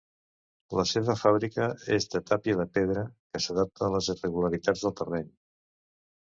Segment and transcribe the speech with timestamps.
[0.77, 1.67] La seva fàbrica
[1.97, 3.03] és de tàpia de pedra,
[3.35, 5.31] que s'adapta a les irregularitats del terreny.